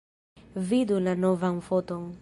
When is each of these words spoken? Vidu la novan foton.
Vidu 0.71 0.99
la 1.09 1.15
novan 1.27 1.61
foton. 1.69 2.11